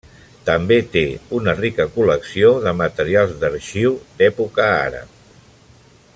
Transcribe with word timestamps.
També 0.45 0.77
té 0.95 1.03
una 1.39 1.53
rica 1.59 1.85
col·lecció 1.97 2.49
de 2.65 2.73
materials 2.81 3.37
d'arxiu 3.45 3.95
d'època 4.23 4.71
àrab. 4.79 5.17